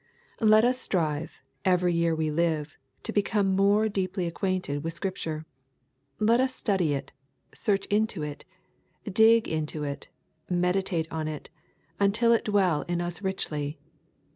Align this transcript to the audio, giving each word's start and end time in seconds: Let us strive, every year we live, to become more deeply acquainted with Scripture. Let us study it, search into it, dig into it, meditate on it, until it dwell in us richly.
Let 0.39 0.65
us 0.65 0.79
strive, 0.79 1.43
every 1.63 1.93
year 1.93 2.15
we 2.15 2.31
live, 2.31 2.75
to 3.03 3.13
become 3.13 3.55
more 3.55 3.87
deeply 3.87 4.25
acquainted 4.25 4.83
with 4.83 4.93
Scripture. 4.95 5.45
Let 6.17 6.39
us 6.41 6.55
study 6.55 6.95
it, 6.95 7.13
search 7.53 7.85
into 7.85 8.23
it, 8.23 8.43
dig 9.05 9.47
into 9.47 9.83
it, 9.83 10.07
meditate 10.49 11.05
on 11.11 11.27
it, 11.27 11.51
until 11.99 12.33
it 12.33 12.45
dwell 12.45 12.81
in 12.87 12.99
us 12.99 13.21
richly. 13.21 13.77